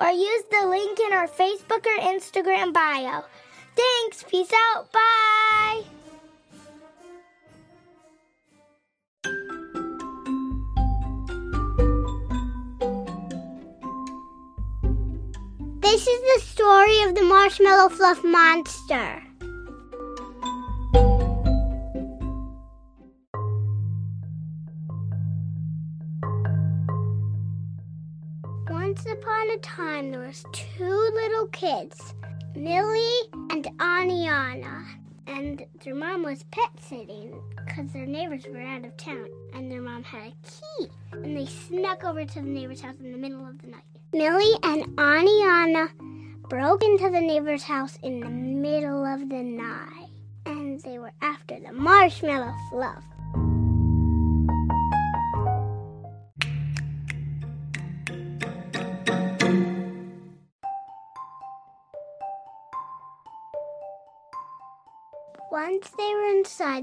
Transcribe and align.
or 0.00 0.10
use 0.10 0.42
the 0.50 0.66
link 0.66 0.98
in 1.00 1.12
our 1.12 1.28
Facebook 1.28 1.86
or 1.86 1.98
Instagram 2.00 2.72
bio. 2.72 3.22
Thanks. 3.76 4.24
Peace 4.28 4.52
out. 4.74 4.92
Bye. 4.92 5.82
This 15.80 16.06
is 16.08 16.20
the 16.34 16.40
story 16.40 17.02
of 17.02 17.14
the 17.14 17.22
marshmallow 17.22 17.88
fluff 17.90 18.24
monster. 18.24 19.22
Once 28.94 29.06
upon 29.10 29.50
a 29.50 29.58
time, 29.58 30.12
there 30.12 30.20
was 30.20 30.44
two 30.52 31.10
little 31.14 31.48
kids, 31.48 32.14
Millie 32.54 33.22
and 33.50 33.64
Aniana, 33.78 34.84
and 35.26 35.66
their 35.82 35.96
mom 35.96 36.22
was 36.22 36.44
pet 36.52 36.70
sitting 36.78 37.42
because 37.56 37.90
their 37.90 38.06
neighbors 38.06 38.46
were 38.48 38.60
out 38.60 38.84
of 38.84 38.96
town, 38.96 39.26
and 39.52 39.68
their 39.68 39.80
mom 39.80 40.04
had 40.04 40.28
a 40.28 40.34
key, 40.48 40.86
and 41.10 41.36
they 41.36 41.46
snuck 41.46 42.04
over 42.04 42.24
to 42.24 42.34
the 42.34 42.48
neighbor's 42.48 42.82
house 42.82 42.94
in 43.00 43.10
the 43.10 43.18
middle 43.18 43.44
of 43.44 43.60
the 43.62 43.66
night. 43.66 43.82
Millie 44.12 44.56
and 44.62 44.84
Aniana 44.96 45.88
broke 46.48 46.84
into 46.84 47.10
the 47.10 47.20
neighbor's 47.20 47.64
house 47.64 47.98
in 48.04 48.20
the 48.20 48.30
middle 48.30 49.04
of 49.04 49.28
the 49.28 49.42
night, 49.42 50.10
and 50.46 50.80
they 50.82 51.00
were 51.00 51.12
after 51.20 51.58
the 51.58 51.72
marshmallow 51.72 52.54
fluff. 52.70 53.02
Once 65.54 65.88
they 65.96 66.12
were 66.12 66.36
inside, 66.36 66.82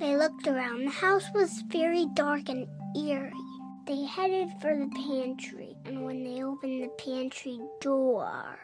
they 0.00 0.16
looked 0.16 0.48
around. 0.48 0.84
The 0.84 0.90
house 0.90 1.26
was 1.32 1.62
very 1.68 2.04
dark 2.14 2.48
and 2.48 2.66
eerie. 2.96 3.30
They 3.86 4.02
headed 4.06 4.48
for 4.60 4.76
the 4.76 4.88
pantry, 4.88 5.76
and 5.84 6.04
when 6.04 6.24
they 6.24 6.42
opened 6.42 6.82
the 6.82 6.88
pantry 6.98 7.60
door, 7.80 8.58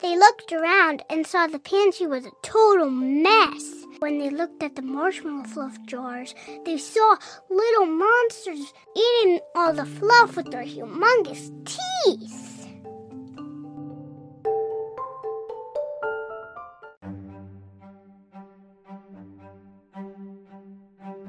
they 0.00 0.16
looked 0.16 0.52
around 0.52 1.02
and 1.10 1.26
saw 1.26 1.48
the 1.48 1.58
pantry 1.58 2.06
was 2.06 2.24
a 2.24 2.30
total 2.44 2.88
mess. 2.88 3.84
When 3.98 4.18
they 4.18 4.30
looked 4.30 4.62
at 4.62 4.76
the 4.76 4.82
marshmallow 4.82 5.42
fluff 5.42 5.76
jars, 5.86 6.32
they 6.64 6.78
saw 6.78 7.16
little 7.50 7.86
monsters 7.86 8.72
eating 8.96 9.40
all 9.56 9.72
the 9.72 9.86
fluff 9.86 10.36
with 10.36 10.52
their 10.52 10.62
humongous 10.62 11.50
teeth. 11.64 12.29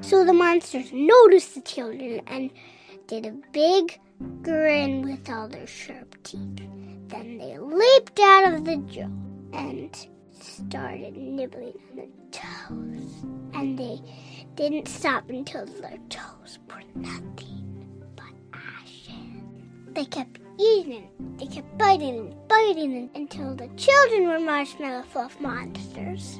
So 0.01 0.25
the 0.25 0.33
monsters 0.33 0.91
noticed 0.91 1.53
the 1.53 1.61
children 1.61 2.21
and 2.25 2.49
did 3.07 3.25
a 3.25 3.31
big 3.51 3.99
grin 4.41 5.03
with 5.03 5.29
all 5.29 5.47
their 5.47 5.67
sharp 5.67 6.15
teeth. 6.23 6.61
Then 7.07 7.37
they 7.37 7.57
leaped 7.57 8.19
out 8.19 8.53
of 8.53 8.65
the 8.65 8.77
jar 8.77 9.09
and 9.53 10.07
started 10.39 11.15
nibbling 11.15 11.73
on 11.91 11.97
the 11.97 12.07
toes. 12.31 13.25
And 13.53 13.77
they 13.77 14.01
didn't 14.55 14.87
stop 14.87 15.29
until 15.29 15.65
their 15.65 15.99
toes 16.09 16.57
were 16.67 16.81
nothing 16.95 17.93
but 18.15 18.33
ashes. 18.53 19.13
They 19.93 20.05
kept 20.05 20.39
eating, 20.59 21.09
they 21.37 21.45
kept 21.45 21.77
biting 21.77 22.17
and 22.17 22.47
biting 22.47 23.09
until 23.13 23.55
the 23.55 23.67
children 23.77 24.27
were 24.27 24.39
marshmallow 24.39 25.03
fluff 25.03 25.39
monsters. 25.39 26.39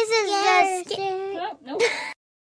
This 0.00 0.08
is 0.08 0.30
the. 0.30 0.94
Scared. 0.94 1.36
Oh, 1.36 1.58
nope. 1.62 1.82